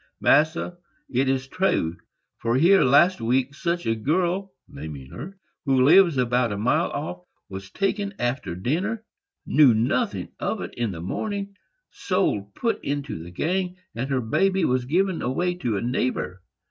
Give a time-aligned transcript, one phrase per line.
[0.19, 0.79] "Massa,
[1.11, 1.95] it is true;
[2.39, 7.21] for here, last week, such a girl [naming her], who lives about a mile off,
[7.49, 14.09] was taken after dinner,—knew nothing of it in the morning,—sold, put into the gang, and
[14.09, 16.41] her baby given away to a neighbor.